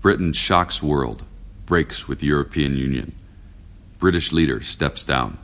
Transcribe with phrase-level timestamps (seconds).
[0.00, 1.24] Britain shocks world,
[1.66, 3.14] breaks with European Union.
[3.98, 5.36] British leader steps down.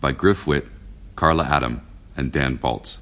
[0.00, 0.68] By Griff Witte,
[1.16, 1.84] Karla Adam,
[2.16, 2.98] and Dan Balz.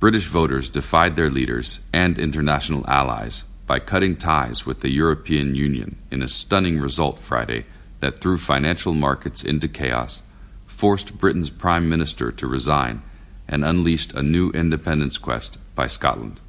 [0.00, 5.96] British voters defied their leaders and international allies by cutting ties with the European Union
[6.10, 7.66] in a stunning result Friday
[8.00, 10.22] that threw financial markets into chaos,
[10.64, 13.02] forced Britain's Prime Minister to resign,
[13.46, 16.40] and unleashed a new independence quest by Scotland.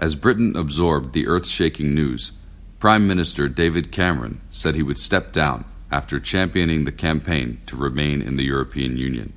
[0.00, 2.32] As Britain absorbed the earth shaking news,
[2.78, 8.22] Prime Minister David Cameron said he would step down after championing the campaign to remain
[8.22, 9.34] in the European Union.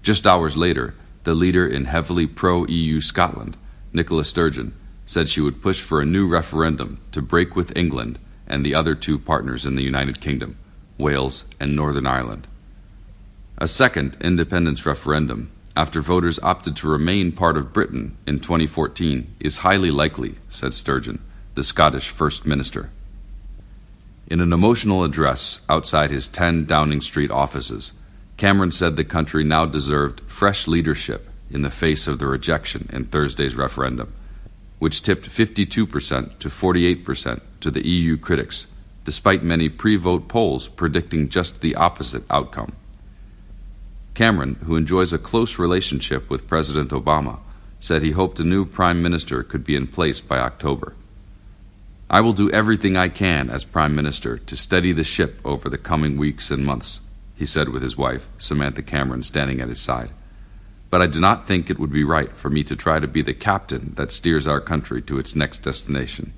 [0.00, 3.56] Just hours later, the leader in heavily pro EU Scotland,
[3.92, 4.74] Nicola Sturgeon,
[5.06, 8.94] said she would push for a new referendum to break with England and the other
[8.94, 10.56] two partners in the United Kingdom,
[10.98, 12.46] Wales and Northern Ireland.
[13.58, 19.58] A second independence referendum, after voters opted to remain part of Britain in 2014, is
[19.58, 21.20] highly likely, said Sturgeon,
[21.54, 22.90] the Scottish First Minister.
[24.28, 27.92] In an emotional address outside his 10 Downing Street offices,
[28.36, 33.04] Cameron said the country now deserved fresh leadership in the face of the rejection in
[33.04, 34.12] Thursday's referendum,
[34.78, 35.66] which tipped 52%
[36.38, 38.66] to 48% to the EU critics,
[39.04, 42.74] despite many pre vote polls predicting just the opposite outcome.
[44.14, 47.40] Cameron, who enjoys a close relationship with President Obama,
[47.80, 50.94] said he hoped a new prime minister could be in place by October.
[52.08, 55.78] I will do everything I can as prime minister to steady the ship over the
[55.78, 57.00] coming weeks and months,
[57.34, 60.10] he said with his wife, Samantha Cameron, standing at his side.
[60.90, 63.20] But I do not think it would be right for me to try to be
[63.20, 66.32] the captain that steers our country to its next destination.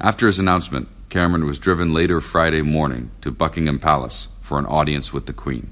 [0.00, 5.12] After his announcement, Cameron was driven later Friday morning to Buckingham Palace for an audience
[5.12, 5.70] with the Queen.